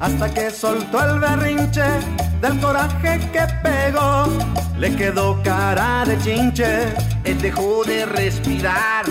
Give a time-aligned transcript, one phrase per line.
[0.00, 1.84] Hasta que soltó el berrinche
[2.40, 4.26] del coraje que pegó.
[4.76, 9.04] Le quedó cara de chinche, él dejó de respirar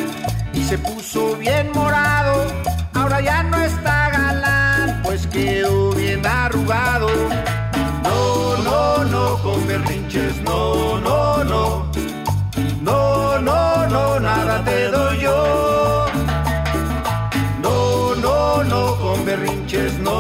[0.54, 2.48] y se puso bien morado.
[2.96, 7.08] Ahora ya no está galán, pues quedó bien arrugado.
[8.04, 11.92] No, no, no, con berrinches, no, no, no.
[12.82, 15.69] No, no, no, nada te doy yo.
[19.70, 20.19] Con berrinches, no, no,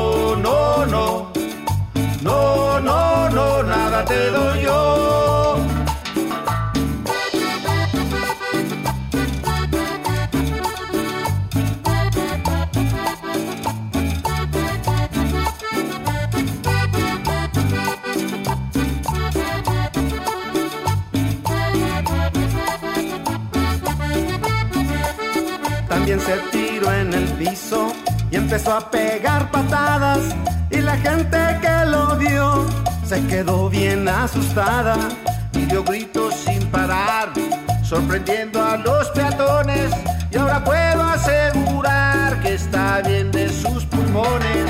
[34.23, 34.97] asustada
[35.53, 37.29] y dio gritos sin parar,
[37.83, 39.91] sorprendiendo a los peatones.
[40.31, 44.65] Y ahora puedo asegurar que está bien de sus pulmones.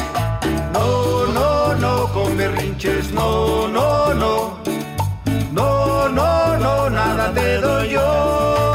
[0.74, 4.60] No, no, no, con berrinches, no, no, no.
[5.52, 8.74] No, no, no, nada te doy yo.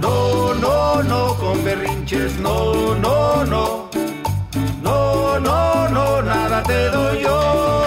[0.00, 3.90] No, no, no, con berrinches, no, no, no.
[4.82, 7.77] No, no, no, nada te doy yo.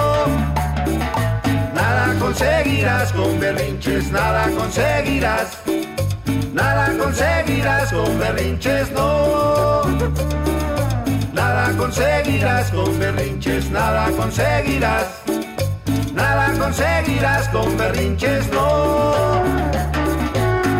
[2.41, 5.59] Conseguirás con berrinches, nada conseguirás.
[6.51, 9.83] Nada conseguirás con berrinches, no.
[11.33, 15.21] Nada conseguirás con berrinches, nada conseguirás.
[16.15, 19.43] Nada conseguirás con berrinches, no.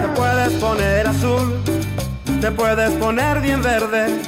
[0.01, 1.61] Te puedes poner azul,
[2.41, 4.19] te puedes poner bien verde,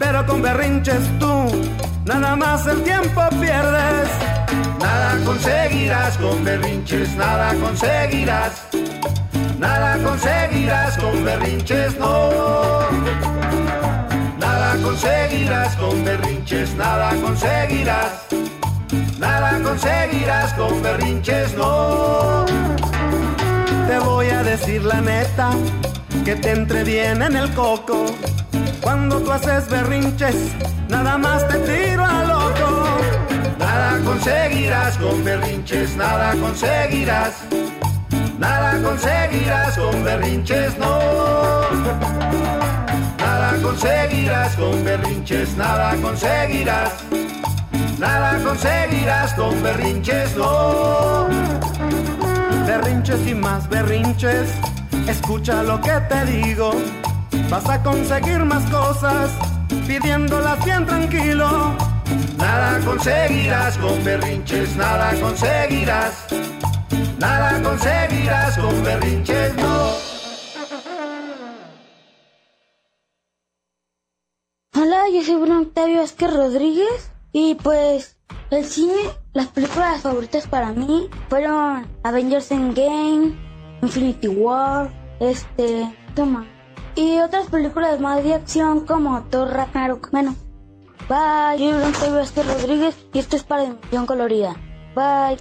[0.00, 1.48] pero con berrinches tú
[2.04, 4.35] nada más el tiempo pierdes.
[4.80, 8.62] Nada conseguirás con berrinches, nada conseguirás.
[9.58, 12.80] Nada conseguirás con berrinches, no.
[14.38, 18.26] Nada conseguirás con berrinches, nada conseguirás.
[19.18, 22.44] Nada conseguirás con berrinches, no.
[23.88, 25.50] Te voy a decir la neta,
[26.24, 28.04] que te entre bien en el coco.
[28.82, 30.36] Cuando tú haces berrinches,
[30.88, 32.35] nada más te tiro a loco.
[33.76, 37.34] Nada conseguirás con berrinches, nada conseguirás.
[38.38, 40.98] Nada conseguirás con berrinches, no.
[43.18, 46.94] Nada conseguirás con berrinches, nada conseguirás.
[47.98, 51.28] Nada conseguirás con berrinches, no.
[52.66, 54.54] Berrinches y más berrinches,
[55.06, 56.70] escucha lo que te digo.
[57.50, 59.32] Vas a conseguir más cosas
[59.86, 61.76] pidiéndolas bien tranquilo.
[62.36, 66.26] Nada conseguirás con berrinches, nada conseguirás.
[67.18, 70.16] Nada conseguirás con berrinches, no.
[74.78, 78.18] Hola, yo soy Bruno Octavio Vázquez Rodríguez y pues
[78.50, 78.94] el cine,
[79.32, 83.34] las películas favoritas para mí fueron Avengers Endgame,
[83.82, 84.90] Infinity War,
[85.20, 86.46] este, toma,
[86.94, 90.10] y otras películas más de acción como Thor Ragnarok.
[90.12, 90.36] Bueno,
[91.08, 94.56] bye, yo soy Vázquez Rodríguez y esto es para Dimensión Colorida.
[94.94, 95.38] Bye.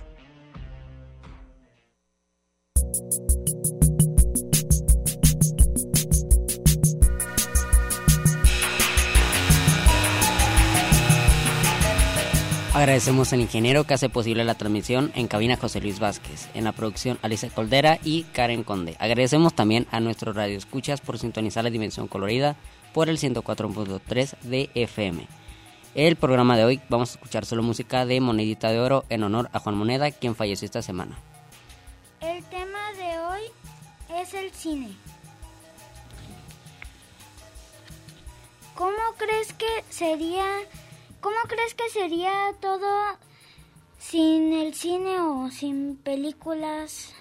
[12.75, 16.73] Agradecemos al ingeniero que hace posible la transmisión en cabina José Luis Vázquez, en la
[16.73, 18.97] producción Alicia Coldera y Karen Conde.
[18.99, 22.57] Agradecemos también a nuestros radioescuchas por sintonizar la dimensión colorida
[22.93, 25.25] por el 104.3 de FM.
[25.95, 29.49] El programa de hoy vamos a escuchar solo música de Monedita de Oro en honor
[29.53, 31.17] a Juan Moneda, quien falleció esta semana.
[32.19, 34.89] El tema de hoy es el cine.
[38.75, 40.43] ¿Cómo crees que sería
[41.21, 43.17] cómo crees que sería todo
[43.97, 47.13] sin el cine o sin películas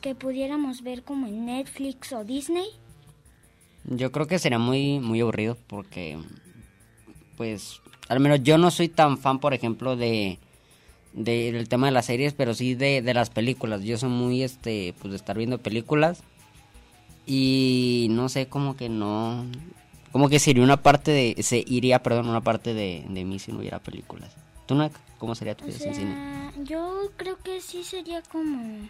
[0.00, 2.68] que pudiéramos ver como en Netflix o Disney?
[3.84, 6.18] Yo creo que sería muy muy aburrido porque
[7.36, 10.38] pues al menos yo no soy tan fan, por ejemplo, de,
[11.12, 13.82] del tema de las series, pero sí de, de las películas.
[13.82, 16.22] Yo soy muy este pues de estar viendo películas
[17.26, 19.44] y no sé, como que no
[20.12, 23.52] como que sería una parte de se iría, perdón, una parte de, de mí si
[23.52, 24.34] no hubiera películas.
[24.66, 26.52] ¿Tú no, cómo sería tu vida sin cine?
[26.64, 28.86] Yo creo que sí sería como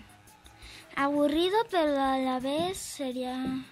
[0.95, 3.65] aburrido, pero a la vez sería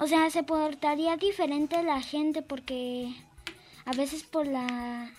[0.00, 3.14] o sea, se portaría diferente la gente porque
[3.90, 5.10] a veces por la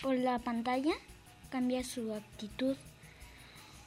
[0.00, 0.94] por la pantalla
[1.50, 2.76] cambia su actitud.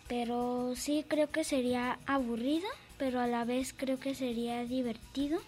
[0.10, 2.68] Pero sí creo que sería aburrido,
[2.98, 5.40] pero a la vez creo que sería divertido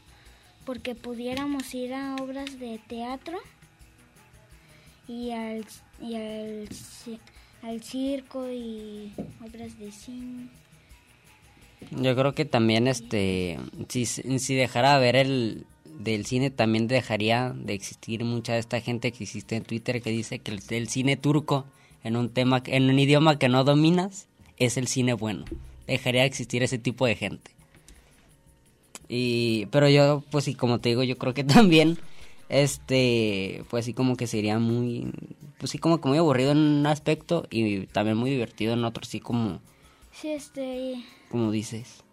[0.65, 3.39] porque pudiéramos ir a obras de teatro
[5.07, 5.65] y al,
[5.99, 6.69] y al,
[7.63, 9.11] al circo y
[9.43, 10.49] obras de cine.
[11.89, 13.59] Yo creo que también este
[13.89, 15.65] si, si dejara ver el
[15.99, 20.09] del cine también dejaría de existir mucha de esta gente que existe en Twitter que
[20.09, 21.65] dice que el, cine turco
[22.03, 24.27] en un tema en un idioma que no dominas
[24.57, 25.45] es el cine bueno.
[25.87, 27.51] Dejaría de existir ese tipo de gente.
[29.07, 31.97] Y pero yo pues sí como te digo, yo creo que también
[32.49, 35.11] este pues sí como que sería muy
[35.57, 39.03] pues sí como que muy aburrido en un aspecto y también muy divertido en otro,
[39.05, 39.61] sí como
[40.13, 42.03] Sí, este como dices.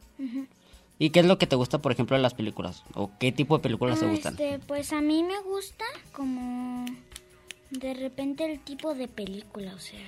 [0.98, 2.82] ¿Y qué es lo que te gusta, por ejemplo, de las películas?
[2.94, 4.32] ¿O qué tipo de películas te Ah, gustan?
[4.32, 6.84] Este, pues a mí me gusta como
[7.70, 10.06] de repente el tipo de película, o sea,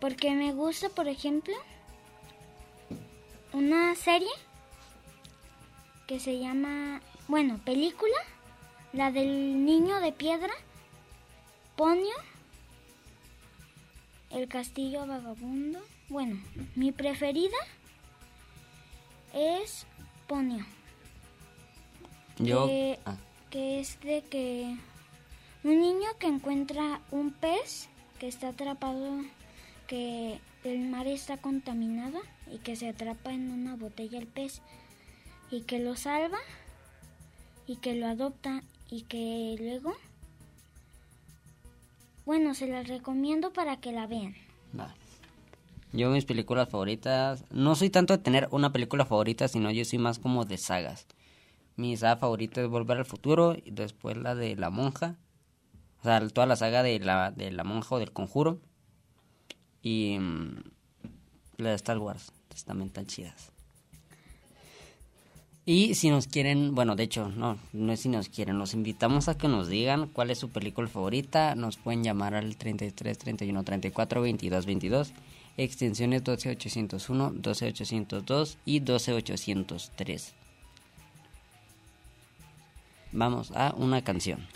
[0.00, 1.54] porque me gusta, por ejemplo,
[3.52, 4.28] una serie
[6.06, 8.16] que se llama, bueno, película,
[8.92, 10.52] la del niño de piedra,
[11.74, 12.14] Ponio,
[14.30, 15.80] el castillo vagabundo.
[16.08, 16.40] Bueno,
[16.76, 17.56] mi preferida
[19.34, 19.86] es
[20.26, 20.64] Ponio.
[22.38, 23.16] Yo que, ah,
[23.50, 24.76] que es de que
[25.64, 27.88] un niño que encuentra un pez
[28.18, 29.20] que está atrapado,
[29.86, 32.20] que el mar está contaminado
[32.52, 34.60] y que se atrapa en una botella el pez
[35.50, 36.38] y que lo salva
[37.66, 39.96] y que lo adopta y que luego,
[42.24, 44.34] bueno, se las recomiendo para que la vean.
[45.92, 49.98] Yo mis películas favoritas, no soy tanto de tener una película favorita, sino yo soy
[49.98, 51.06] más como de sagas.
[51.76, 55.16] Mi saga favorita es Volver al Futuro y después la de La Monja.
[56.00, 58.60] O sea, toda la saga de la, de la Monja o del Conjuro.
[59.82, 60.62] Y mm,
[61.58, 62.32] la de Star Wars,
[62.64, 63.52] también tan chidas.
[65.68, 69.28] Y si nos quieren, bueno, de hecho, no, no es si nos quieren, los invitamos
[69.28, 71.56] a que nos digan cuál es su película favorita.
[71.56, 75.12] Nos pueden llamar al 33 31 34 22 22,
[75.56, 80.34] extensiones 12801, 12802 y 12803.
[83.12, 84.46] Vamos a una canción.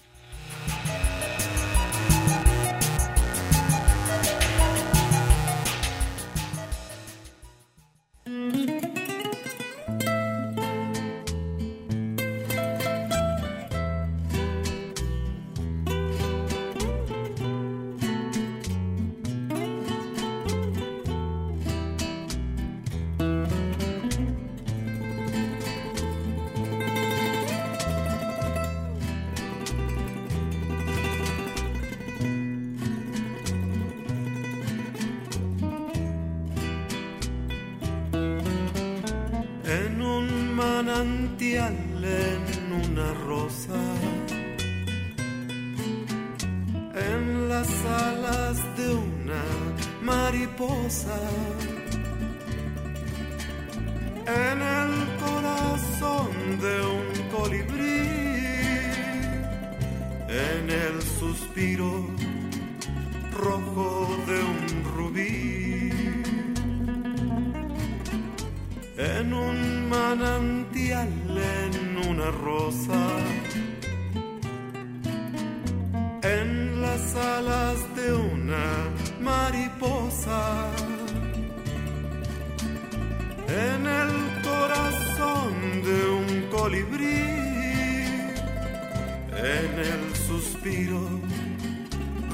[90.61, 91.01] Suspiro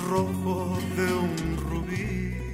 [0.09, 2.46] rojo de un rubí.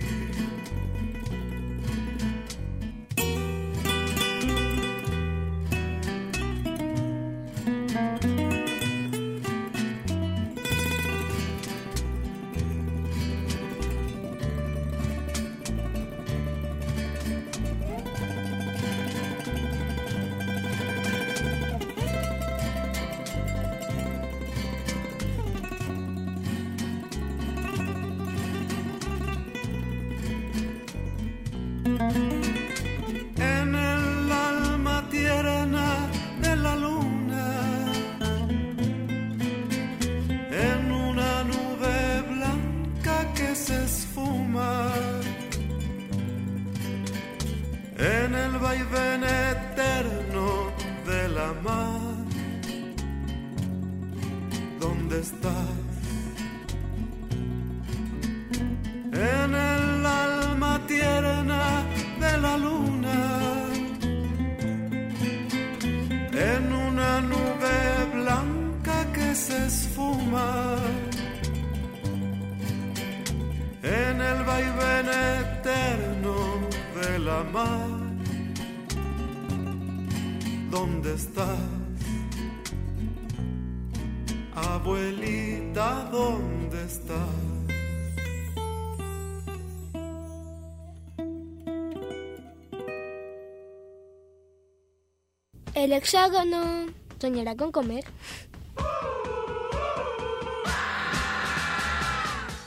[95.83, 96.87] El hexágono
[97.21, 98.05] soñará con comer.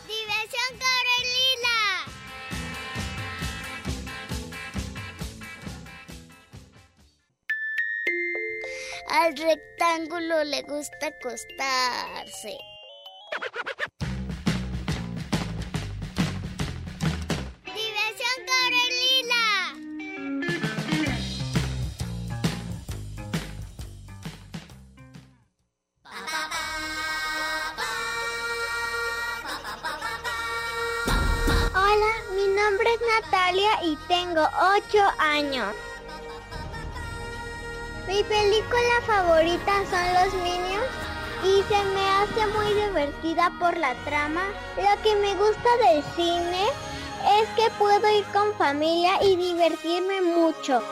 [0.06, 1.80] Diversión Corelila.
[9.08, 12.58] Al rectángulo le gusta acostarse.
[34.36, 35.74] Tengo 8 años.
[38.08, 40.92] Mi película favorita son Los Minions
[41.44, 44.44] y se me hace muy divertida por la trama.
[44.76, 46.68] Lo que me gusta del cine
[47.40, 50.84] es que puedo ir con familia y divertirme mucho.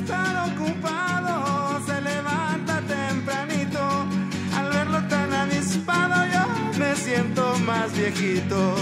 [0.00, 3.82] Estar ocupado, se levanta tempranito,
[4.56, 8.74] al verlo tan avispado yo me siento más viejito.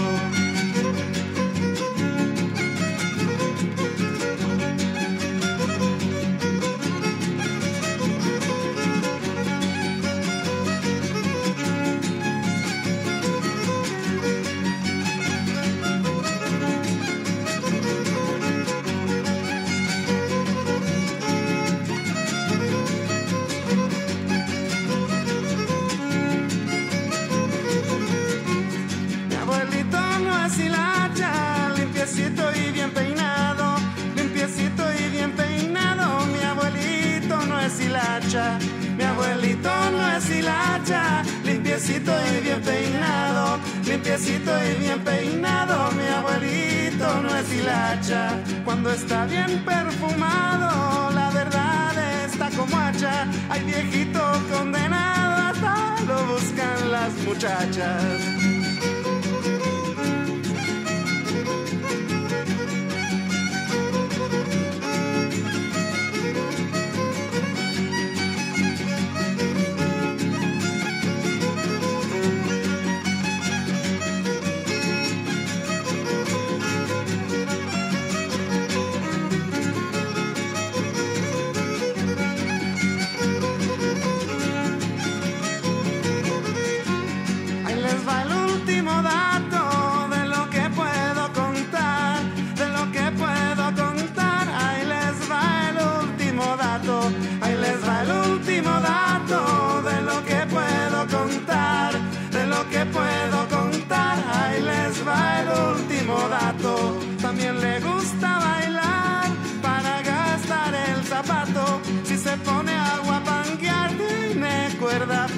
[44.09, 45.91] Limpiecito y bien peinado.
[45.91, 48.31] Mi abuelito no es hilacha,
[48.65, 53.27] cuando está bien perfumado, la verdad está como hacha.
[53.49, 54.19] Hay viejito
[54.51, 58.38] condenado, hasta lo buscan las muchachas.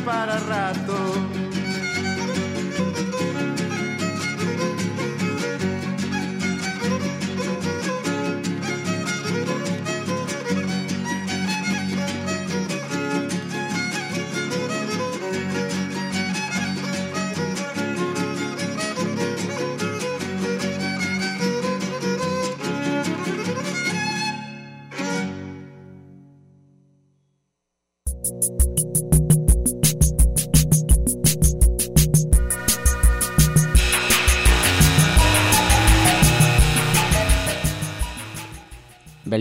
[0.06, 0.81] Para rato.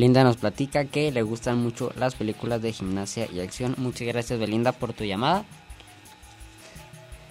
[0.01, 3.75] Belinda nos platica que le gustan mucho las películas de gimnasia y acción.
[3.77, 5.45] Muchas gracias Belinda por tu llamada.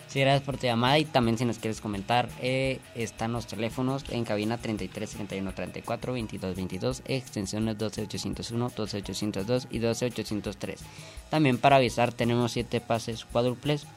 [0.07, 4.05] Sí, gracias por tu llamada y también si nos quieres comentar, eh, están los teléfonos
[4.09, 10.79] en cabina 33 31 34 22 22, extensiones 12 801, 12 802 y 12 803.
[11.31, 13.88] También para avisar tenemos 7 pases cuádruples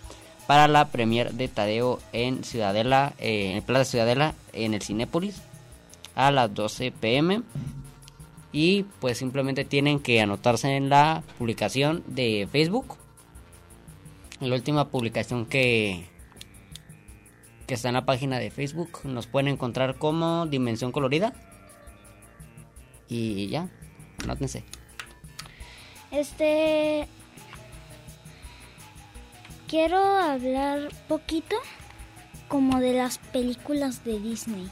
[0.46, 5.42] para la premier de Tadeo en Ciudadela, eh, en Plaza Ciudadela, en el Cinépolis
[6.14, 7.42] a las 12 pm
[8.52, 12.96] y pues simplemente tienen que anotarse en la publicación de Facebook.
[14.40, 16.06] La última publicación que,
[17.66, 21.32] que está en la página de Facebook nos pueden encontrar como Dimensión Colorida.
[23.08, 23.68] Y ya,
[24.22, 24.64] anótense.
[26.10, 27.08] Este.
[29.66, 31.56] Quiero hablar poquito
[32.48, 34.68] como de las películas de Disney.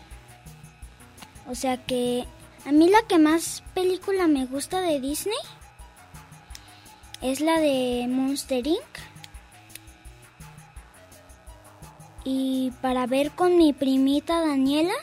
[1.49, 2.27] O sea que
[2.67, 5.39] a mí la que más película me gusta de Disney
[7.23, 8.81] es la de Monster Inc.
[12.25, 14.95] Y para ver con mi primita Daniela,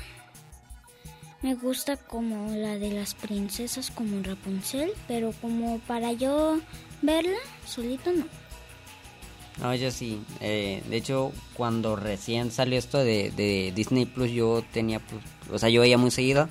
[1.41, 6.59] me gusta como la de las princesas como Rapunzel, pero como para yo
[7.01, 8.25] verla solito no.
[9.59, 10.21] No, yo sí.
[10.39, 15.69] Eh, de hecho, cuando recién salió esto de, Disney Plus, yo tenía, pues, o sea,
[15.69, 16.47] yo veía muy seguido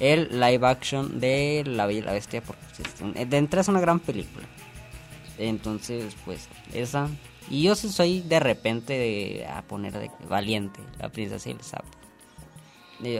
[0.00, 4.00] el live action de La Bella y la Bestia, porque de entrada es una gran
[4.00, 4.46] película.
[5.38, 7.08] Entonces, pues, esa.
[7.48, 11.60] Y yo sí soy de repente de, a poner de valiente, la princesa y el
[11.60, 11.88] sapo.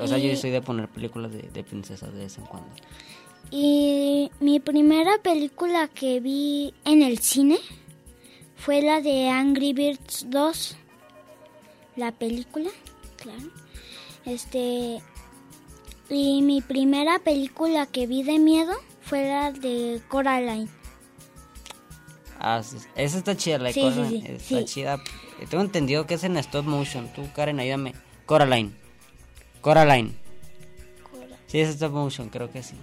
[0.03, 2.69] o sea, yo soy de poner películas de, de princesas de vez en cuando.
[3.51, 7.59] Y mi primera película que vi en el cine
[8.57, 10.77] fue la de Angry Birds 2.
[11.97, 12.71] La película,
[13.17, 13.51] claro.
[14.25, 15.01] Este.
[16.11, 20.69] Y mi primera película que vi de miedo fue la de Coraline.
[22.39, 24.39] Ah, sí, esa está chida, la de Sí, Coraline.
[24.41, 24.99] sí, está chida.
[25.49, 27.09] Tengo entendido que es en stop motion.
[27.15, 27.95] Tú, Karen, ayúdame.
[28.27, 28.73] Coraline.
[29.61, 30.13] Coraline.
[31.47, 32.75] Sí, es stop motion, creo que sí.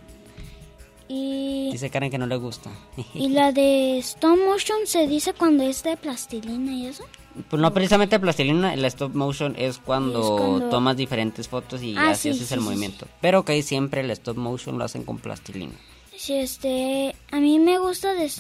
[1.10, 2.70] Y, Dice Karen que no le gusta.
[3.14, 7.04] y la de stop motion se dice cuando es de plastilina y eso.
[7.50, 11.96] Pues no precisamente plastilina, el stop motion es cuando, Es cuando- tomas diferentes fotos y
[11.98, 13.08] Ah, así sí, haces sí, el sí, movimiento.
[13.22, 15.74] Pero que ahí siempre el stop motion lo hacen con plastilina.
[16.16, 18.32] Sí, este, a mí me gusta de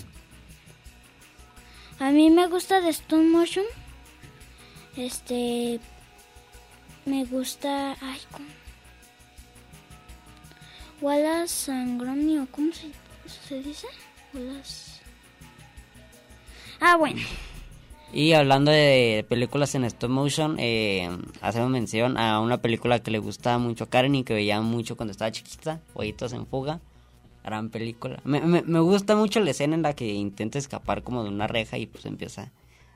[1.99, 3.65] a mí me gusta de stop motion.
[4.95, 5.79] Este
[7.05, 8.45] me gusta, ay, ¿cómo?
[11.01, 12.89] Wallace and Gromit, ¿o cómo se,
[13.47, 13.87] se dice?
[14.33, 15.01] Wallace.
[16.79, 17.21] Ah, bueno.
[18.13, 21.09] Y hablando de películas en stop motion, eh,
[21.41, 24.95] hacemos mención a una película que le gustaba mucho a Karen y que veía mucho
[24.95, 26.79] cuando estaba chiquita, Pollitos en Fuga.
[27.43, 28.19] Gran película.
[28.23, 31.47] Me, me, me gusta mucho la escena en la que intenta escapar como de una
[31.47, 32.51] reja y pues empieza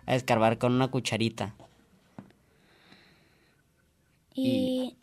[0.05, 1.55] a escarbar con una cucharita.
[4.33, 4.95] Y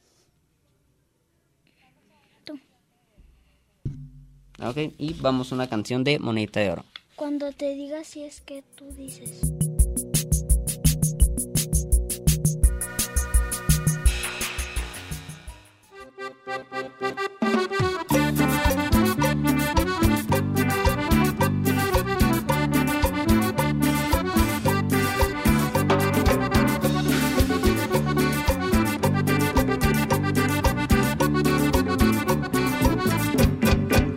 [4.61, 6.85] Ok, y vamos a una canción de Monedita de Oro.
[7.15, 9.41] cuando te diga si es que tú dices.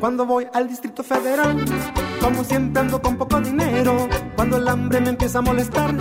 [0.02, 1.64] Cuando voy al Distrito Federal,
[2.20, 4.10] como siempre ando con poco dinero.
[4.36, 5.94] Cuando el hambre me empieza a molestar,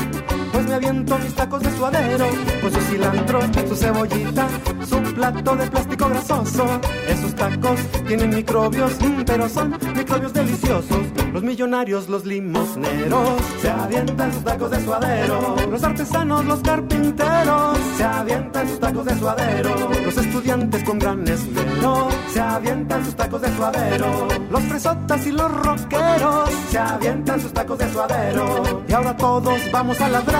[0.53, 2.27] pues me aviento mis tacos de suadero,
[2.61, 4.49] con su cilantro, su cebollita,
[4.89, 6.67] su plato de plástico grasoso.
[7.09, 11.07] Esos tacos tienen microbios, mm, pero son microbios deliciosos.
[11.33, 15.57] Los millonarios, los limosneros, se avientan sus tacos de suadero.
[15.71, 19.75] Los artesanos, los carpinteros, se avientan sus tacos de suadero.
[20.05, 24.29] Los estudiantes con gran esmero, se avientan sus tacos de suadero.
[24.51, 28.83] Los fresotas y los rockeros, se avientan sus tacos de suadero.
[28.89, 30.40] Y ahora todos vamos a ladrar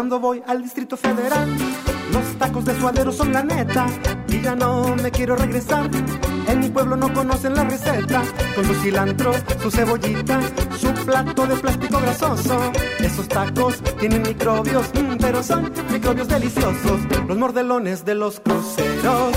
[0.00, 1.46] Cuando voy al Distrito Federal,
[2.10, 3.84] los tacos de suadero son la neta.
[4.28, 5.90] Y ya no me quiero regresar.
[6.48, 8.22] En mi pueblo no conocen la receta.
[8.54, 10.40] Con su cilantro, su cebollita,
[10.78, 12.72] su plato de plástico grasoso.
[12.98, 17.02] Esos tacos tienen microbios, mm, pero son microbios deliciosos.
[17.28, 19.36] Los mordelones de los cruceros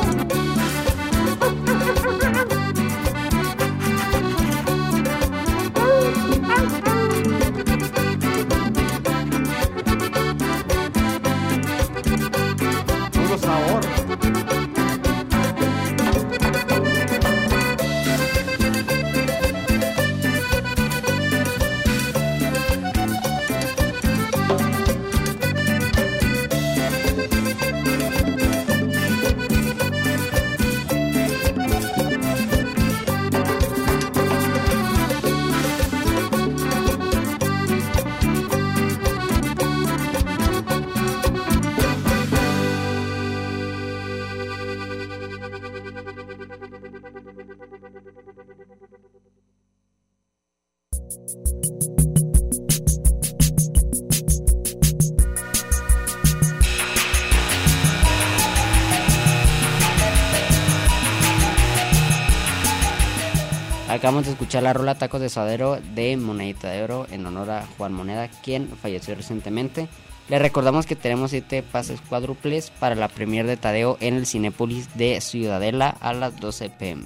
[64.01, 67.67] Acabamos de escuchar la rola Tacos de Suadero de Monedita de Oro en honor a
[67.77, 69.89] Juan Moneda, quien falleció recientemente.
[70.27, 74.97] Le recordamos que tenemos 7 pases cuádruples para la premier de Tadeo en el Cinépolis
[74.97, 77.03] de Ciudadela a las 12 pm.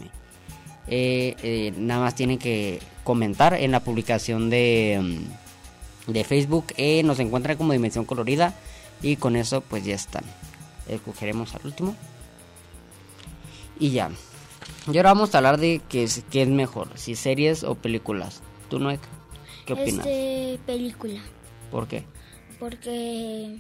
[0.88, 5.20] Eh, eh, nada más tienen que comentar en la publicación de,
[6.08, 6.68] mm, de Facebook.
[6.78, 8.54] eh, nos encuentran como Dimensión Colorida
[9.02, 10.24] y con eso pues ya están.
[10.88, 11.94] Escogeremos al último.
[13.82, 14.12] Y ya.
[14.92, 18.42] Y ahora vamos a hablar de qué es, qué es mejor, si series o películas.
[18.70, 18.90] ¿Tú, no
[19.66, 20.06] ¿Qué opinas?
[20.06, 21.22] Este, película.
[21.72, 22.06] ¿Por qué?
[22.60, 23.58] Porque,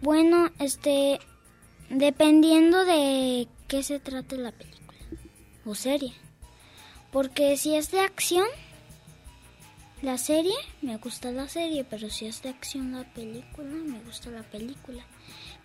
[0.00, 1.18] bueno, este,
[1.90, 4.98] dependiendo de qué se trate la película
[5.64, 6.14] o serie.
[7.10, 8.46] Porque si es de acción,
[10.02, 14.30] la serie, me gusta la serie, pero si es de acción la película, me gusta
[14.30, 15.04] la película.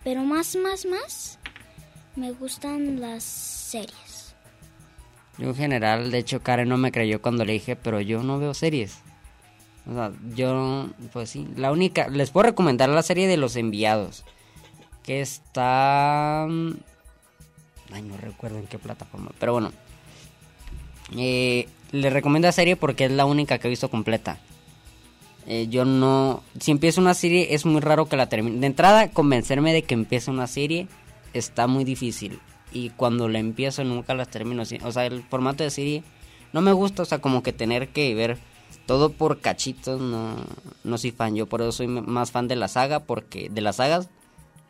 [0.02, 1.38] Pero más, más, más,
[2.16, 4.34] me gustan las series.
[5.38, 8.38] Yo en general, de hecho Karen no me creyó cuando le dije, pero yo no
[8.38, 8.98] veo series.
[9.90, 14.24] O sea, yo, pues sí, la única, les puedo recomendar la serie de Los Enviados,
[15.02, 16.44] que está...
[16.44, 19.72] Ay, no recuerdo en qué plataforma, pero bueno.
[21.16, 24.38] Eh, les recomiendo la serie porque es la única que he visto completa.
[25.46, 26.42] Eh, yo no...
[26.58, 28.60] Si empiezo una serie es muy raro que la termine.
[28.60, 30.88] De entrada, convencerme de que empiece una serie
[31.34, 32.40] está muy difícil.
[32.72, 34.62] Y cuando la empiezo nunca las termino.
[34.62, 36.02] O sea, el formato de serie
[36.52, 37.02] no me gusta.
[37.02, 38.38] O sea, como que tener que ver
[38.86, 40.00] todo por cachitos.
[40.00, 40.36] No,
[40.82, 41.36] no soy fan.
[41.36, 43.00] Yo por eso soy más fan de la saga.
[43.00, 44.08] Porque, de las sagas.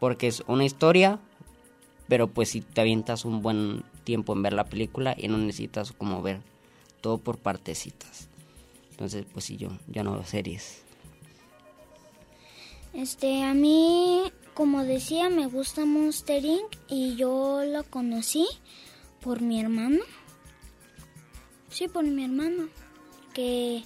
[0.00, 1.20] Porque es una historia
[2.08, 5.92] pero pues si te avientas un buen tiempo en ver la película y no necesitas
[5.92, 6.40] como ver
[7.00, 8.28] todo por partecitas.
[8.90, 10.82] Entonces, pues sí, yo ya no veo series.
[12.92, 14.22] Este, a mí,
[14.54, 16.76] como decía, me gusta Monster Inc.
[16.88, 18.46] y yo lo conocí
[19.20, 20.00] por mi hermano.
[21.70, 22.68] Sí, por mi hermano.
[23.32, 23.82] Que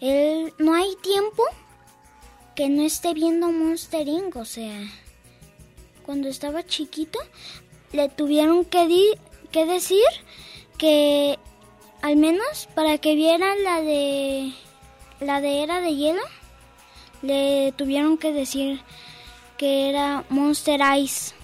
[0.00, 1.42] él no hay tiempo
[2.54, 4.36] que no esté viendo Monster Inc.
[4.36, 4.80] O sea,
[6.06, 7.18] cuando estaba chiquito
[7.92, 9.18] le tuvieron que, di-
[9.50, 10.02] que decir
[10.78, 11.38] que
[12.02, 14.52] al menos para que viera la de
[15.20, 16.22] la de era de hielo
[17.22, 18.80] le tuvieron que decir
[19.58, 21.34] que era Monster Ice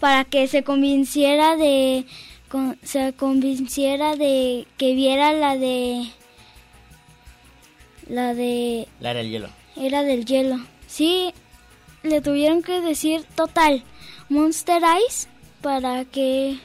[0.00, 2.06] para que se convenciera de
[2.48, 6.08] con- se convenciera de que viera la de
[8.08, 9.48] la de La era el hielo.
[9.76, 10.56] era del hielo.
[10.86, 11.32] Sí,
[12.02, 13.82] le tuvieron que decir total
[14.28, 15.28] Monster Ice
[15.60, 16.58] para que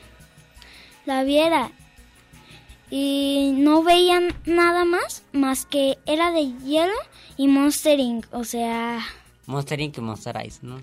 [1.05, 1.71] la viera.
[2.89, 6.93] Y no veían nada más más que era de hielo
[7.37, 8.27] y Monster Inc.
[8.31, 8.99] O sea,
[9.45, 9.97] Monster Inc.
[9.97, 10.81] y Monster ¿no?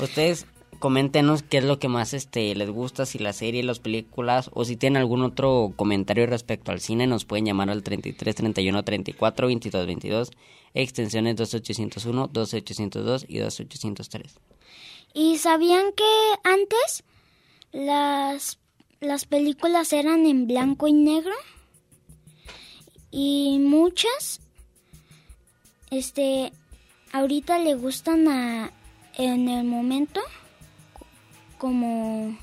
[0.00, 0.46] Ustedes
[0.78, 4.64] coméntenos qué es lo que más este les gusta, si la serie, las películas o
[4.64, 9.46] si tienen algún otro comentario respecto al cine, nos pueden llamar al 33 31 34
[9.46, 10.30] 22 22,
[10.74, 14.40] extensiones 2801, 2802 y 2803.
[15.14, 16.04] ¿y sabían que
[16.44, 17.04] antes
[17.72, 18.58] las
[19.00, 21.34] las películas eran en blanco y negro?
[23.10, 24.40] Y muchas
[25.90, 26.52] este
[27.12, 28.72] ahorita le gustan a
[29.14, 30.20] en el momento
[31.58, 32.36] como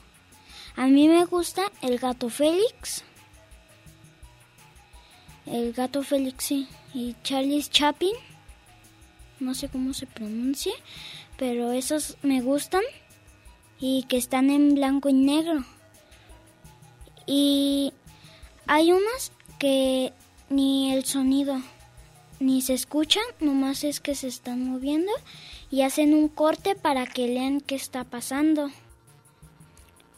[0.76, 3.04] a mí me gusta el gato Félix.
[5.46, 8.16] El gato Félix sí y Charlie Chaplin.
[9.40, 10.74] No sé cómo se pronuncia
[11.38, 12.84] pero esos me gustan
[13.80, 15.64] y que están en blanco y negro.
[17.26, 17.94] Y
[18.68, 20.14] hay unas que
[20.50, 21.60] ni el sonido
[22.40, 25.12] ni se escuchan, nomás es que se están moviendo
[25.72, 28.72] y hacen un corte para que lean qué está pasando.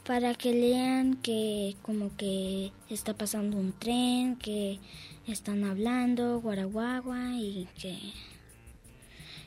[0.04, 4.80] Para que lean que como que está pasando un tren, que
[5.26, 7.98] están hablando, guaraguagua y que...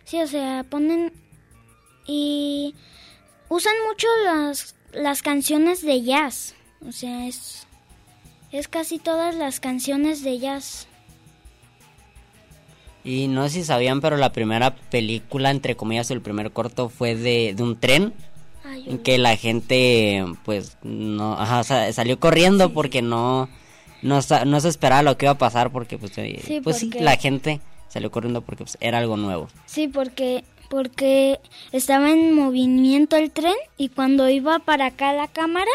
[0.03, 1.13] Sí, o sea, ponen...
[2.05, 2.75] Y
[3.49, 6.55] usan mucho las, las canciones de jazz.
[6.87, 7.67] O sea, es,
[8.51, 10.87] es casi todas las canciones de jazz.
[13.03, 17.15] Y no sé si sabían, pero la primera película, entre comillas, el primer corto fue
[17.15, 18.13] de, de un tren
[18.63, 23.49] Ay, en que la gente, pues, no, ajá, salió corriendo porque no,
[24.03, 26.85] no, no se esperaba lo que iba a pasar porque, pues, eh, Sí, pues sí,
[26.87, 27.59] porque- la gente
[27.89, 29.47] salió corriendo porque pues, era algo nuevo.
[29.65, 31.39] Sí, porque porque
[31.73, 35.69] estaba en movimiento el tren y cuando iba para acá la cámara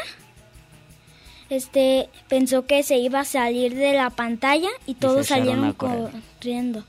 [1.51, 6.85] este pensó que se iba a salir de la pantalla y todos echaron salieron corriendo.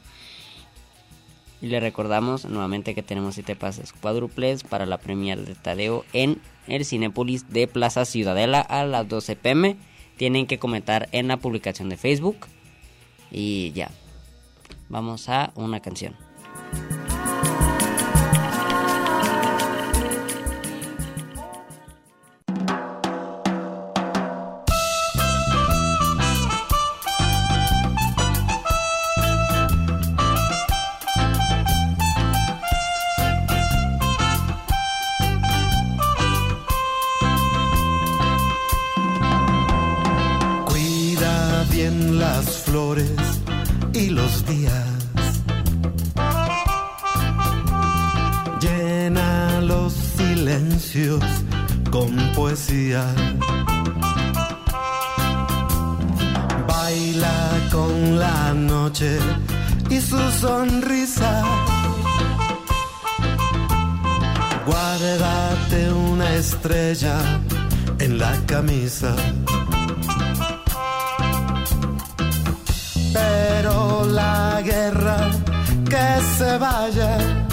[1.62, 6.40] Y le recordamos nuevamente que tenemos siete pases cuádruples para la premier de Tadeo en
[6.68, 9.78] el Cinépolis de Plaza Ciudadela a las 12 pm.
[10.18, 12.48] Tienen que comentar en la publicación de Facebook.
[13.32, 13.90] Y ya.
[14.90, 16.16] Vamos a una canción.
[42.18, 43.12] Las flores
[43.94, 44.88] y los días.
[48.60, 51.24] Llena los silencios
[51.92, 53.06] con poesía.
[56.68, 57.40] Baila
[57.72, 59.20] con la noche
[59.90, 61.44] y su sonrisa.
[64.66, 67.20] Guárdate una estrella
[68.00, 69.16] en la camisa.
[74.62, 75.18] Guerra
[75.90, 77.47] que se vaya,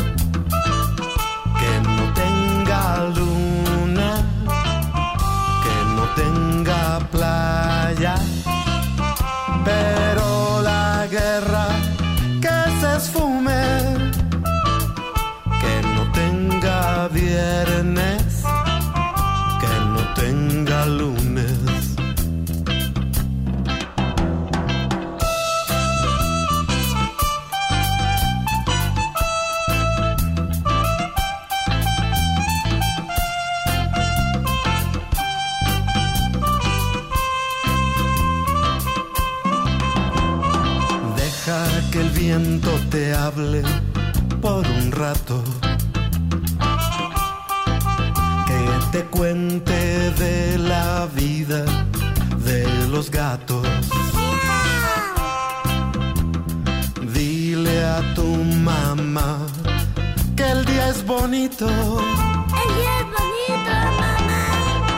[61.82, 62.54] bonito.
[62.62, 64.44] El día es bonito, mamá.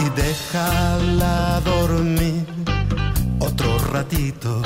[0.00, 2.46] Y déjala dormir
[3.38, 4.62] otro ratito.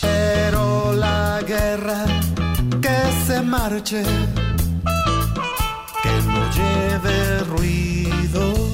[0.00, 2.04] Pero la guerra
[2.80, 4.02] que se marche,
[6.02, 8.73] que no lleve ruido,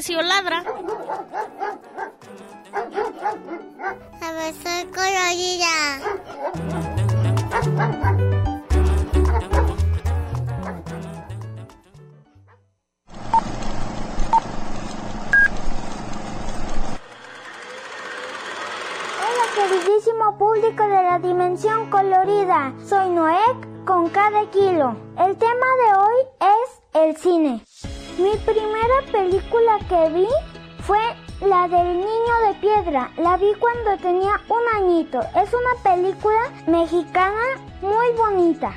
[0.00, 0.64] El trapecio ladra.
[4.14, 6.00] Diversión Carolina.
[19.20, 24.96] Hola queridísimo público de la dimensión colorida, soy Noek con cada kilo.
[25.18, 27.60] El tema de hoy es el cine.
[28.20, 30.28] Mi primera película que vi
[30.82, 30.98] fue
[31.40, 33.10] la del niño de piedra.
[33.16, 35.20] La vi cuando tenía un añito.
[35.34, 37.40] Es una película mexicana
[37.80, 38.74] muy bonita.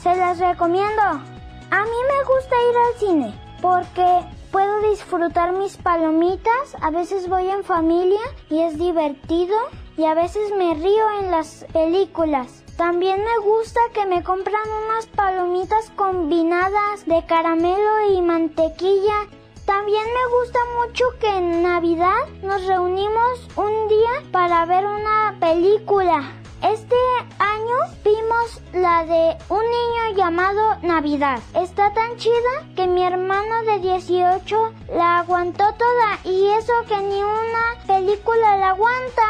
[0.00, 1.02] Se las recomiendo.
[1.02, 7.50] A mí me gusta ir al cine porque puedo disfrutar mis palomitas, a veces voy
[7.50, 9.56] en familia y es divertido
[9.96, 12.63] y a veces me río en las películas.
[12.76, 19.28] También me gusta que me compran unas palomitas combinadas de caramelo y mantequilla.
[19.64, 26.32] También me gusta mucho que en Navidad nos reunimos un día para ver una película.
[26.62, 26.96] Este
[27.38, 31.40] año vimos la de un niño llamado Navidad.
[31.54, 37.22] Está tan chida que mi hermano de 18 la aguantó toda y eso que ni
[37.22, 39.22] una película la aguanta.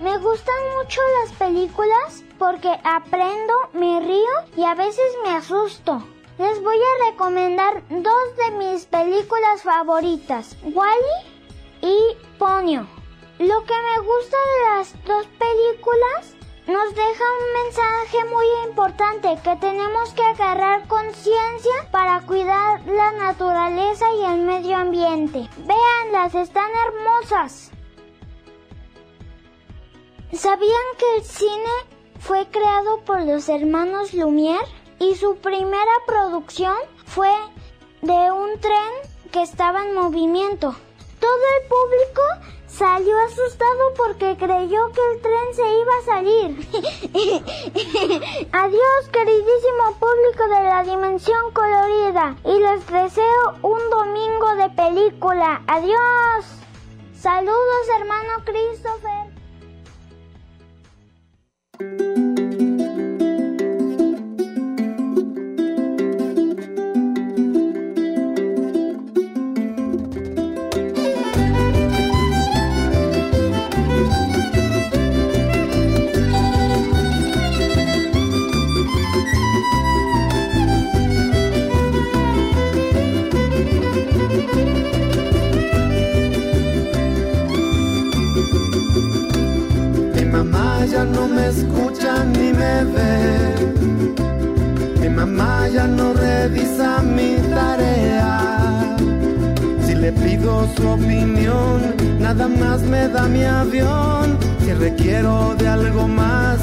[0.00, 6.02] Me gustan mucho las películas porque aprendo, me río y a veces me asusto.
[6.38, 11.18] Les voy a recomendar dos de mis películas favoritas, Wally
[11.82, 11.96] y
[12.40, 12.84] Ponyo.
[13.38, 16.34] Lo que me gusta de las dos películas
[16.66, 24.04] nos deja un mensaje muy importante que tenemos que agarrar conciencia para cuidar la naturaleza
[24.14, 25.48] y el medio ambiente.
[25.58, 27.70] Véanlas, están hermosas.
[30.32, 34.64] ¿Sabían que el cine fue creado por los hermanos Lumière
[35.00, 37.32] y su primera producción fue
[38.00, 38.92] de un tren
[39.32, 40.72] que estaba en movimiento?
[41.18, 42.22] Todo el público
[42.68, 46.48] salió asustado porque creyó que el tren se iba a salir.
[48.52, 55.62] Adiós, queridísimo público de la dimensión colorida, y les deseo un domingo de película.
[55.66, 56.46] Adiós.
[57.14, 59.32] Saludos, hermano Christopher.
[90.82, 93.54] Mamá ya no me escucha ni me ve.
[95.00, 98.96] Mi mamá ya no revisa mi tarea.
[99.86, 104.36] Si le pido su opinión, nada más me da mi avión.
[104.60, 106.58] Si requiero de algo más,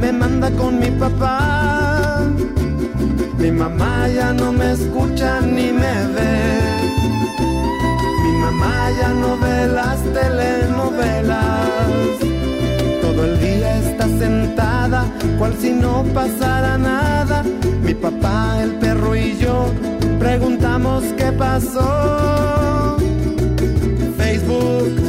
[0.00, 2.22] me manda con mi papá.
[3.38, 6.60] Mi mamá ya no me escucha ni me ve.
[8.22, 11.66] Mi mamá ya no ve las telenovelas.
[13.16, 15.06] Todo el día está sentada,
[15.38, 17.42] cual si no pasara nada.
[17.82, 19.72] Mi papá, el perro y yo
[20.18, 22.98] preguntamos qué pasó.
[24.18, 25.05] Facebook,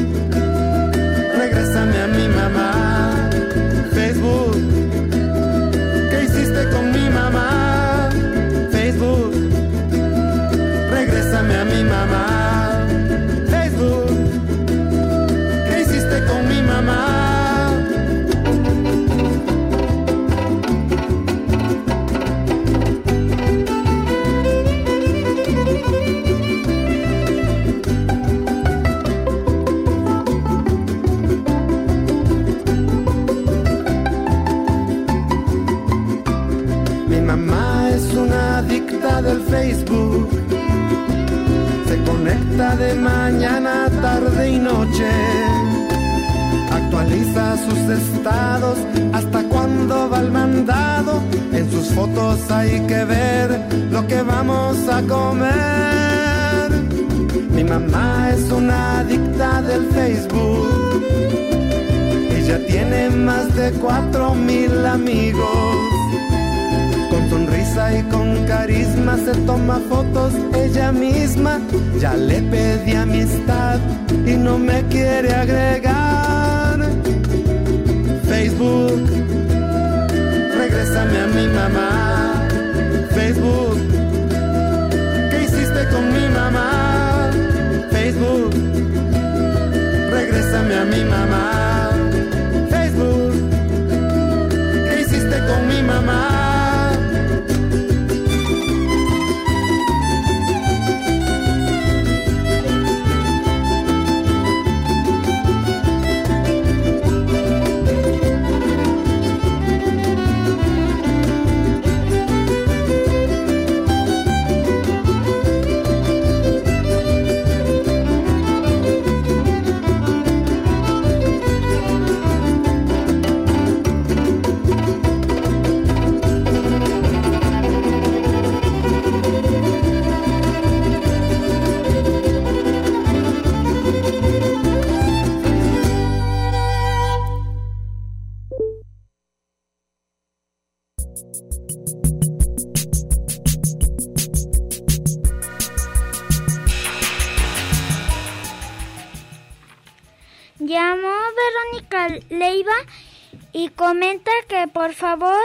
[154.87, 155.41] por favor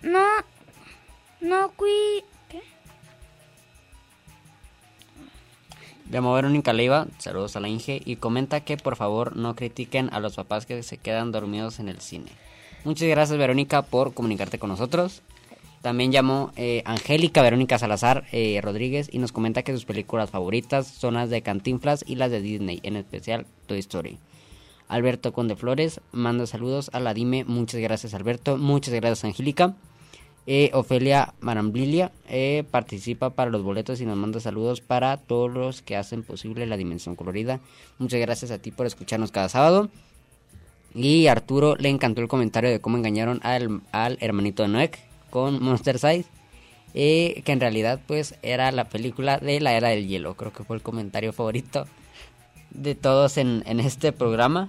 [0.00, 0.24] no
[1.42, 2.62] no cui ¿qué?
[6.10, 10.20] Llamó Verónica Leiva, saludos a la Inge, y comenta que por favor no critiquen a
[10.20, 12.30] los papás que se quedan dormidos en el cine.
[12.84, 15.20] Muchas gracias Verónica por comunicarte con nosotros.
[15.82, 20.86] También llamó eh, Angélica Verónica Salazar eh, Rodríguez y nos comenta que sus películas favoritas
[20.86, 24.18] son las de Cantinflas y las de Disney, en especial Toy Story.
[24.88, 29.74] Alberto Conde Flores manda saludos a la Dime, muchas gracias Alberto, muchas gracias Angélica.
[30.46, 35.80] Eh, Ofelia Maramblilia eh, participa para los boletos y nos manda saludos para todos los
[35.80, 37.60] que hacen posible la dimensión colorida.
[37.98, 39.88] Muchas gracias a ti por escucharnos cada sábado.
[40.94, 44.98] Y Arturo le encantó el comentario de cómo engañaron al, al hermanito de Noek
[45.30, 46.26] con Monster Size.
[46.94, 50.34] eh, que en realidad pues era la película de la era del hielo.
[50.36, 51.86] Creo que fue el comentario favorito
[52.74, 54.68] de todos en, en este programa.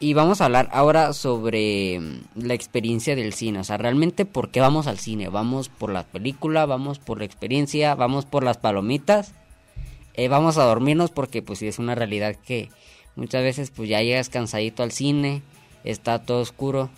[0.00, 3.60] Y vamos a hablar ahora sobre mm, la experiencia del cine.
[3.60, 5.28] O sea, realmente por qué vamos al cine.
[5.28, 9.32] Vamos por la película, vamos por la experiencia, vamos por las palomitas.
[10.14, 12.70] Eh, vamos a dormirnos porque pues sí es una realidad que
[13.16, 15.42] muchas veces pues ya llegas cansadito al cine,
[15.82, 16.88] está todo oscuro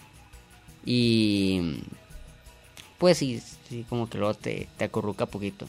[0.84, 1.80] y
[2.98, 3.42] pues sí,
[3.88, 5.66] como que luego te, te acurruca poquito.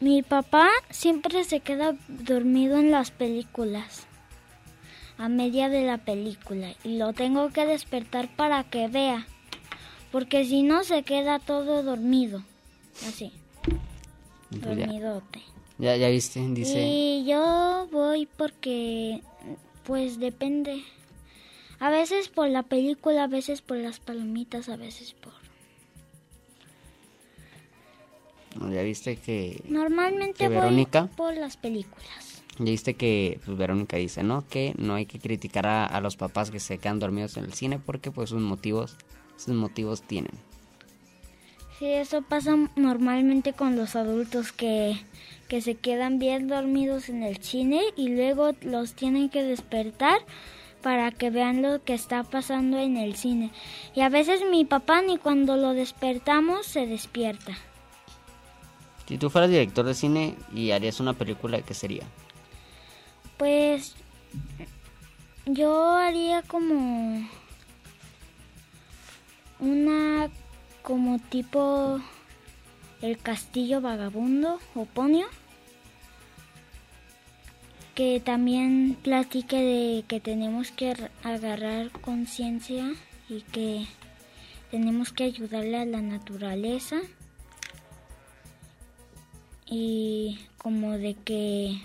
[0.00, 4.06] Mi papá siempre se queda dormido en las películas,
[5.16, 9.26] a media de la película, y lo tengo que despertar para que vea,
[10.12, 12.44] porque si no se queda todo dormido,
[13.08, 13.32] así,
[14.50, 15.42] pues dormidote.
[15.78, 16.80] ya, ya viste, dice...
[16.80, 19.22] Y yo voy porque,
[19.84, 20.84] pues depende.
[21.80, 25.37] A veces por la película, a veces por las palomitas, a veces por...
[28.70, 29.62] Ya viste que...
[29.68, 31.08] Normalmente que voy Verónica...
[31.16, 32.42] por las películas.
[32.58, 34.44] Ya viste que pues, Verónica dice, ¿no?
[34.48, 37.52] Que no hay que criticar a, a los papás que se quedan dormidos en el
[37.52, 38.96] cine porque pues sus motivos,
[39.36, 40.32] sus motivos tienen.
[41.78, 44.96] Sí, eso pasa normalmente con los adultos que,
[45.46, 50.18] que se quedan bien dormidos en el cine y luego los tienen que despertar
[50.82, 53.52] para que vean lo que está pasando en el cine.
[53.94, 57.56] Y a veces mi papá ni cuando lo despertamos se despierta.
[59.08, 62.02] Si tú fueras director de cine y harías una película, ¿qué sería?
[63.38, 63.94] Pues
[65.46, 67.26] yo haría como
[69.60, 70.28] una
[70.82, 72.00] como tipo
[73.00, 75.26] el castillo vagabundo o ponio
[77.94, 82.92] que también platique de que tenemos que agarrar conciencia
[83.30, 83.86] y que
[84.70, 87.00] tenemos que ayudarle a la naturaleza
[89.70, 91.80] y como de que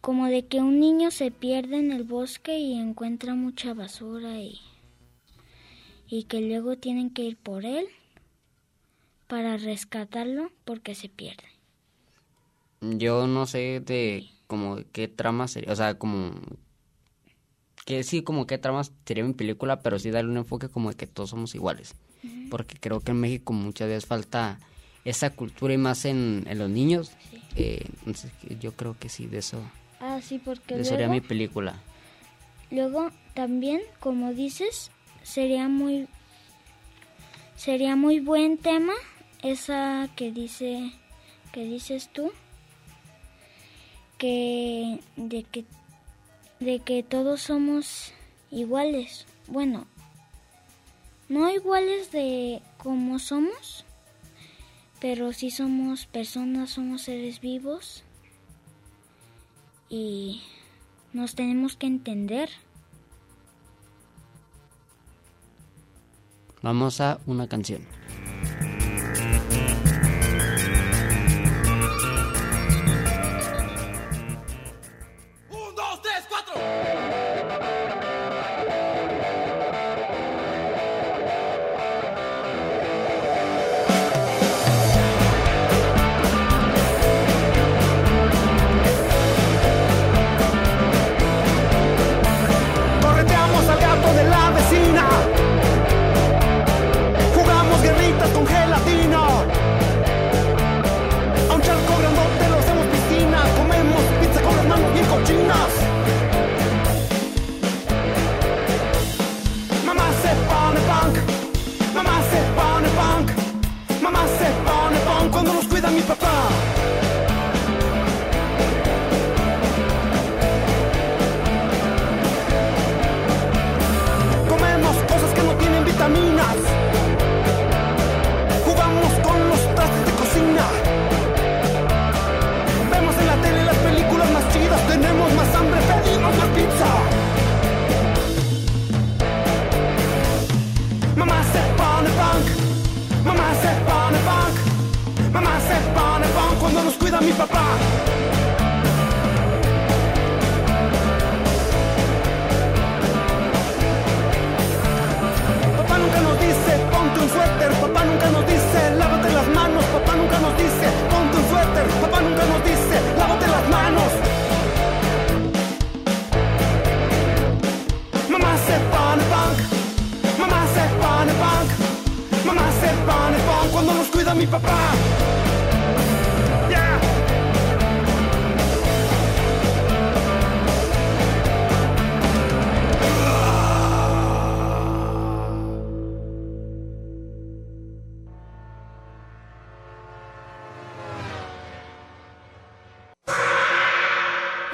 [0.00, 4.60] como de que un niño se pierde en el bosque y encuentra mucha basura y
[6.08, 7.86] y que luego tienen que ir por él
[9.26, 11.44] para rescatarlo porque se pierde.
[12.80, 16.32] Yo no sé de como qué trama sería, o sea, como
[17.86, 20.96] que sí, como qué trama sería mi película, pero sí darle un enfoque como de
[20.96, 21.94] que todos somos iguales.
[22.50, 24.58] Porque creo que en México muchas veces falta
[25.04, 27.12] esa cultura y más en, en los niños.
[27.56, 29.60] Eh, entonces yo creo que sí, de eso,
[30.00, 31.76] Ah, sí, porque de luego, sería mi película.
[32.70, 34.90] luego también, como dices,
[35.22, 36.06] sería muy
[37.56, 38.92] sería muy buen tema
[39.42, 40.92] esa que dice
[41.52, 42.32] que dices tú
[44.18, 45.64] que de que
[46.60, 48.12] de que todos somos
[48.50, 49.26] iguales.
[49.48, 49.86] Bueno,
[51.28, 53.84] no iguales de como somos,
[55.00, 58.04] pero sí somos personas, somos seres vivos
[59.88, 60.42] y
[61.12, 62.50] nos tenemos que entender.
[66.62, 67.86] Vamos a una canción.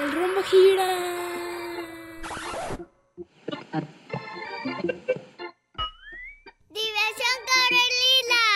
[0.00, 0.86] El rumbo gira.
[6.70, 8.46] Diversión Corelila.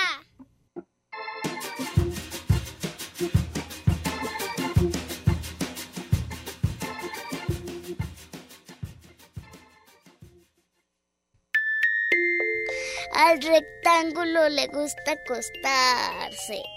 [13.13, 16.74] Al rectángulo le gusta acostarse.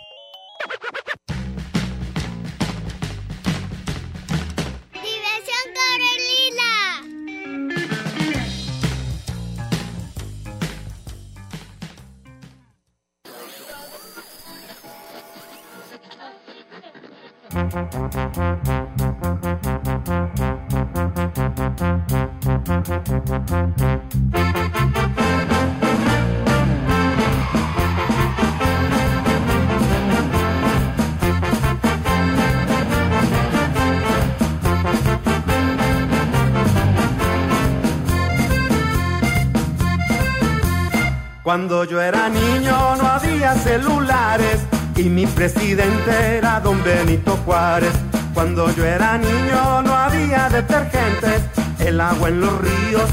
[41.58, 44.60] Cuando yo era niño no había celulares
[44.96, 47.94] y mi presidente era don Benito Juárez.
[48.36, 51.42] Cuando yo era niño no había detergentes,
[51.80, 53.10] el agua en los ríos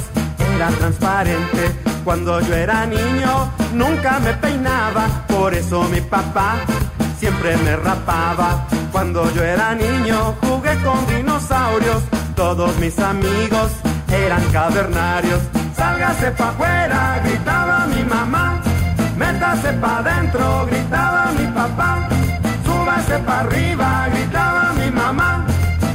[0.54, 1.72] era transparente.
[2.04, 6.56] Cuando yo era niño nunca me peinaba, por eso mi papá
[7.18, 8.66] siempre me rapaba.
[8.92, 12.02] Cuando yo era niño jugué con dinosaurios,
[12.36, 13.72] todos mis amigos
[14.12, 15.40] eran cavernarios.
[15.74, 17.63] Sálgase pa' afuera, gritaba
[18.04, 18.60] mi mamá.
[19.16, 22.08] Métase pa' adentro, gritaba mi papá.
[22.64, 25.44] Súbase pa' arriba, gritaba mi mamá.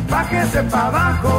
[0.09, 1.38] Bájese pa' abajo,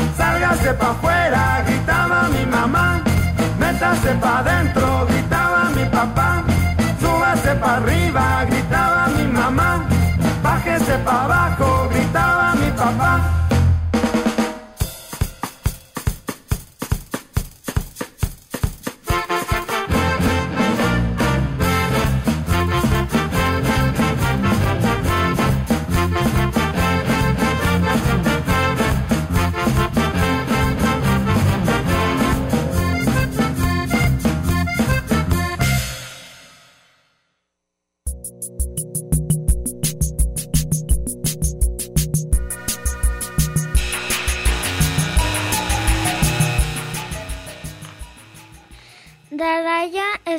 [0.51, 3.01] Sálgase pa' afuera, gritaba mi mamá.
[3.57, 6.43] Métase pa' adentro, gritaba mi papá.
[6.99, 9.85] Súbase pa' arriba, gritaba mi mamá.
[10.43, 13.40] Bájese pa' abajo, gritaba mi papá.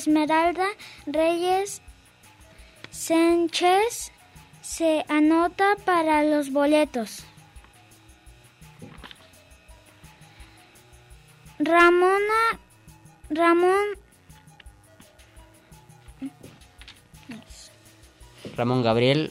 [0.02, 0.66] Esmeralda
[1.06, 1.80] Reyes
[2.90, 4.10] Sánchez
[4.60, 7.24] se anota para los boletos.
[11.60, 12.58] Ramona
[13.30, 13.84] Ramón
[18.56, 19.30] Ramón Gabriel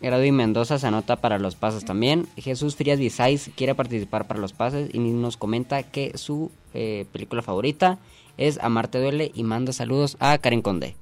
[0.00, 2.28] Grado y Mendoza se anota para los pases también.
[2.36, 7.42] Jesús Frías Visais quiere participar para los pases y nos comenta que su eh, película
[7.42, 7.98] favorita
[8.36, 10.96] es Amarte Duele y manda saludos a Karen Conde.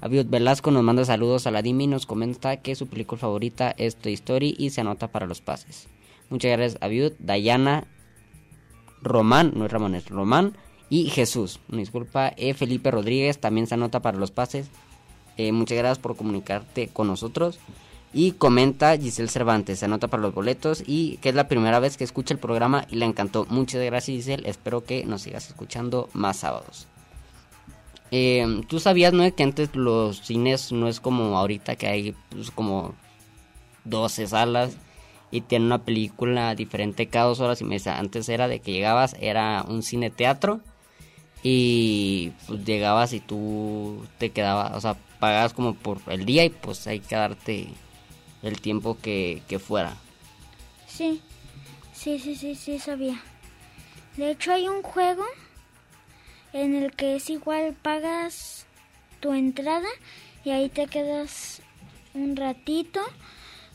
[0.00, 3.74] Abiud Velasco nos manda saludos a la Dimi y nos comenta que su película favorita
[3.76, 5.88] es Toy Story y se anota para los pases.
[6.30, 7.86] Muchas gracias Abiud, Dayana,
[9.02, 10.56] Román, no es Román
[10.88, 11.60] y Jesús.
[11.68, 12.54] Disculpa, e.
[12.54, 14.68] Felipe Rodríguez también se anota para los pases.
[15.36, 17.58] Eh, muchas gracias por comunicarte con nosotros.
[18.12, 21.96] Y comenta Giselle Cervantes, se anota para los boletos y que es la primera vez
[21.96, 23.46] que escucha el programa y le encantó.
[23.50, 26.88] Muchas gracias Giselle, espero que nos sigas escuchando más sábados.
[28.10, 29.32] Eh, Tú sabías, ¿no?
[29.34, 32.94] Que antes los cines no es como ahorita que hay pues, como
[33.84, 34.76] 12 salas
[35.30, 37.98] y tiene una película diferente cada dos horas y media.
[37.98, 40.60] Antes era de que llegabas, era un cine teatro
[41.42, 46.50] y pues llegabas y tú te quedabas, o sea, pagabas como por el día y
[46.50, 47.68] pues hay que darte
[48.42, 49.96] el tiempo que, que fuera.
[50.86, 51.20] Sí,
[51.92, 53.20] sí, sí, sí, sí, sabía.
[54.16, 55.24] De hecho hay un juego
[56.52, 58.66] en el que es igual, pagas
[59.20, 59.88] tu entrada
[60.44, 61.62] y ahí te quedas
[62.14, 63.00] un ratito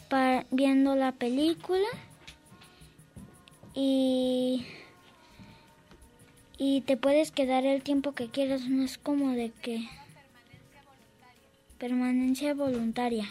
[0.09, 1.87] para, viendo la película
[3.73, 4.65] y
[6.57, 9.87] y te puedes quedar el tiempo que quieras, no es como de que
[11.77, 13.27] permanencia voluntaria.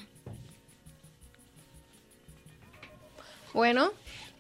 [3.55, 3.93] Bueno,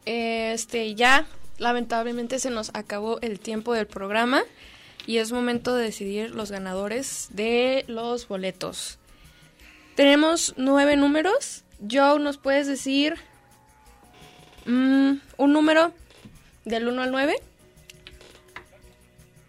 [0.06, 1.26] este ya
[1.58, 4.42] lamentablemente se nos acabó el tiempo del programa
[5.06, 8.98] y es momento de decidir los ganadores de los boletos.
[9.94, 11.62] Tenemos nueve números.
[11.88, 13.14] Joe, ¿nos puedes decir
[14.66, 15.92] mm, un número
[16.64, 17.36] del 1 al 9?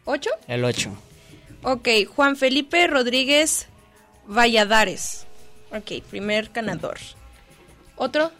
[0.05, 0.29] ¿8?
[0.47, 0.91] El 8.
[1.63, 3.67] Ok, Juan Felipe Rodríguez
[4.27, 5.25] Valladares.
[5.71, 6.99] Ok, primer ganador.
[7.95, 8.31] ¿Otro?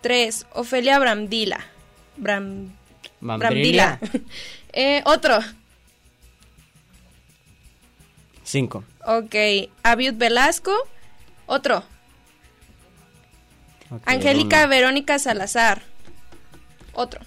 [0.00, 1.60] Tres, Ofelia Bramdila.
[2.16, 2.72] Bram,
[3.20, 3.98] Bramdila.
[4.72, 5.38] eh, otro.
[8.44, 8.84] Cinco.
[9.04, 9.34] Ok,
[9.82, 10.72] Abiud Velasco.
[11.46, 11.84] Otro.
[13.90, 14.68] Ok, Angélica uno.
[14.68, 15.82] Verónica Salazar.
[16.92, 17.20] Otro.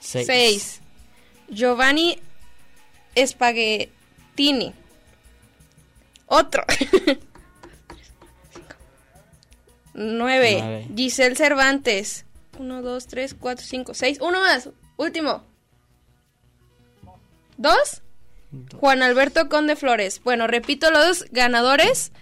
[0.00, 0.26] Seis.
[0.26, 0.80] Seis.
[1.48, 2.18] Giovanni
[3.16, 4.72] Spaghettini.
[6.26, 6.64] Otro.
[9.94, 10.58] Nueve.
[10.60, 10.88] Nueve.
[10.94, 12.26] Giselle Cervantes.
[12.58, 14.18] Uno, dos, tres, cuatro, cinco, seis.
[14.20, 14.68] Uno más.
[14.96, 15.44] Último.
[17.56, 18.02] ¿Dos?
[18.78, 20.20] Juan Alberto Conde Flores.
[20.22, 22.12] Bueno, repito los ganadores.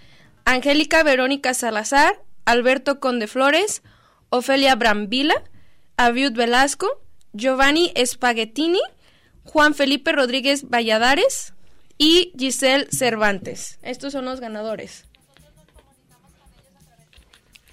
[0.44, 3.82] Angélica Verónica Salazar, Alberto Conde Flores,
[4.28, 5.44] Ofelia Brambila,
[5.96, 6.88] Aviud Velasco,
[7.32, 8.80] Giovanni Spaghettini,
[9.44, 11.54] Juan Felipe Rodríguez Valladares
[11.96, 13.78] y Giselle Cervantes.
[13.82, 15.04] Estos son los ganadores.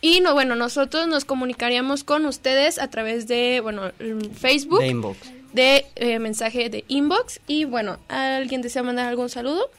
[0.02, 4.88] Y no, bueno, nosotros nos comunicaríamos con ustedes a través de, bueno, el Facebook, De
[4.88, 5.18] inbox.
[5.54, 7.42] de eh, mensaje de inbox.
[7.48, 9.70] Y bueno, ¿alguien desea mandar algún saludo?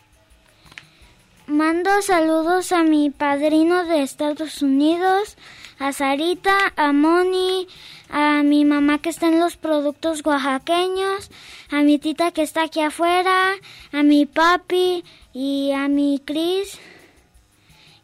[1.47, 5.37] Mando saludos a mi padrino de Estados Unidos,
[5.79, 7.67] a Sarita, a Moni,
[8.09, 11.31] a mi mamá que está en los productos oaxaqueños,
[11.71, 13.55] a mi tita que está aquí afuera,
[13.91, 15.03] a mi papi
[15.33, 16.79] y a mi Cris.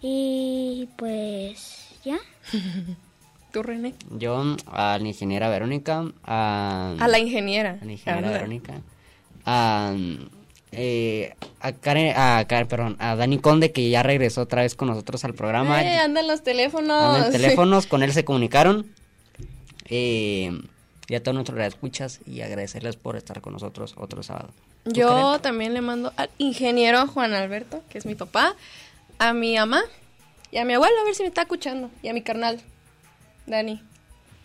[0.02, 2.18] Y pues ya.
[3.52, 3.94] ¿Tú, René?
[4.10, 7.78] Yo a la ingeniera Verónica, a, A la ingeniera.
[7.80, 8.30] a la ingeniera Anda.
[8.32, 8.74] Verónica,
[9.44, 9.94] a,
[10.72, 14.88] eh, a Karen, a Karen, perdón, a Dani Conde que ya regresó otra vez con
[14.88, 15.82] nosotros al programa.
[15.82, 16.90] Eh, andan los teléfonos.
[17.02, 18.86] Andan en teléfonos, con él se comunicaron.
[19.88, 20.50] Eh,
[21.08, 24.50] y a todos nuestros escuchas y agradecerles por estar con nosotros otro sábado.
[24.84, 25.42] ¿Tú, Yo Karen?
[25.42, 28.54] también le mando al ingeniero Juan Alberto, que es mi papá,
[29.18, 29.82] a mi mamá
[30.56, 32.58] y a mi abuelo, a ver si me está escuchando, y a mi carnal,
[33.44, 33.82] Dani.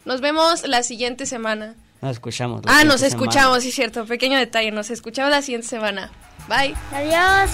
[0.03, 1.75] Nos vemos la siguiente semana.
[2.01, 2.63] Nos escuchamos.
[2.65, 3.07] Ah, nos siguiente semana.
[3.07, 6.11] escuchamos, sí es cierto, pequeño detalle, nos escuchamos la siguiente semana.
[6.49, 6.75] Bye.
[6.91, 7.49] Adiós.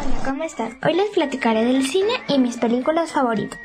[0.00, 0.72] Hola, ¿cómo estás?
[0.84, 3.60] Hoy les platicaré del cine y mis películas favoritas.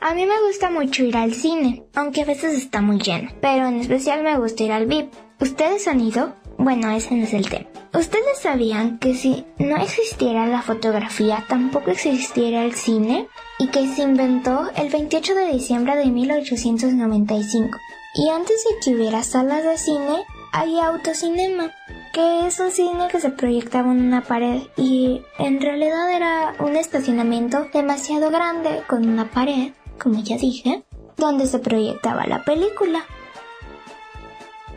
[0.00, 3.68] A mí me gusta mucho ir al cine, aunque a veces está muy lleno, pero
[3.68, 5.23] en especial me gusta ir al VIP.
[5.40, 6.34] ¿Ustedes han ido?
[6.58, 7.66] Bueno, ese no es el tema.
[7.92, 13.28] ¿Ustedes sabían que si no existiera la fotografía, tampoco existiera el cine?
[13.58, 17.78] Y que se inventó el 28 de diciembre de 1895.
[18.14, 21.72] Y antes de que hubiera salas de cine, había autocinema,
[22.12, 26.76] que es un cine que se proyectaba en una pared y en realidad era un
[26.76, 30.84] estacionamiento demasiado grande con una pared, como ya dije,
[31.16, 33.04] donde se proyectaba la película.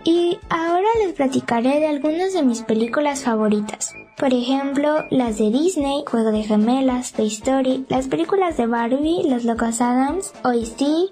[0.08, 3.92] Y ahora les platicaré de algunas de mis películas favoritas.
[4.16, 9.44] Por ejemplo, las de Disney, Juego de Gemelas, Toy Story, las películas de Barbie, Los
[9.44, 11.12] Locos Adams, OC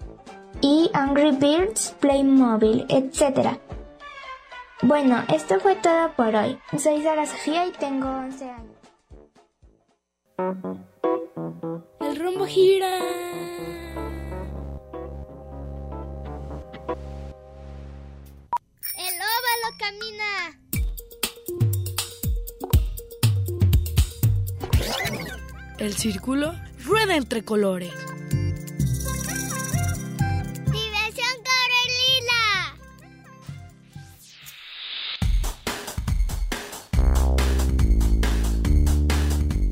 [0.61, 3.57] y Angry Birds, Playmobil, etc.
[4.81, 6.57] Bueno, esto fue todo por hoy.
[6.77, 8.77] Soy Sara Sofía y tengo 11 años.
[11.99, 12.97] El rumbo gira.
[19.85, 20.31] Camina.
[25.77, 27.93] El círculo rueda entre colores.
[30.71, 32.41] Diversión Carolina.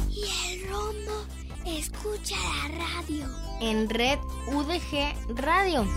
[0.09, 1.25] Y el rombo
[1.65, 3.25] escucha la radio.
[3.61, 5.87] En Red UDG Radio.